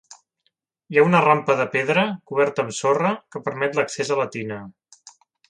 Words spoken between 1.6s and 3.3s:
pedra, coberta amb sorra,